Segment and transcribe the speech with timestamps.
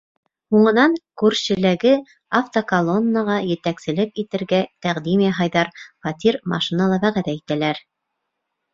[0.53, 1.91] Һуңынан күршеләге
[2.39, 7.89] автоколоннаға етәкселек итергә тәҡдим яһайҙар, фатир, машина ла вәғәҙә итәләр.